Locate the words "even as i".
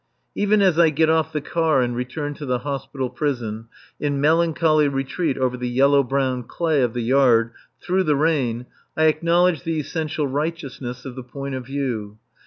0.33-0.89